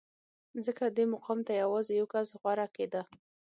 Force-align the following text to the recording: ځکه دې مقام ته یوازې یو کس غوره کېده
ځکه 0.65 0.83
دې 0.95 1.05
مقام 1.13 1.39
ته 1.47 1.53
یوازې 1.63 1.91
یو 1.99 2.07
کس 2.13 2.27
غوره 2.41 2.67
کېده 2.75 3.01